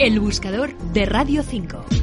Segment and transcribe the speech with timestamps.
[0.00, 1.99] El buscador de Radio 5.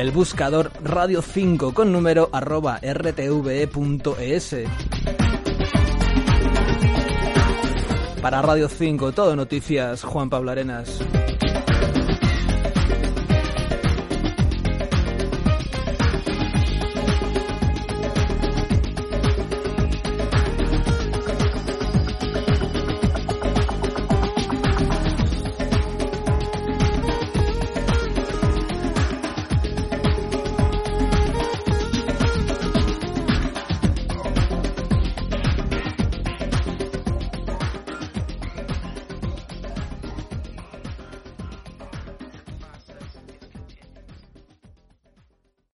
[0.00, 4.56] el buscador Radio 5 con número arroba rtve.es.
[8.22, 11.00] Para Radio 5, todo noticias, Juan Pablo Arenas.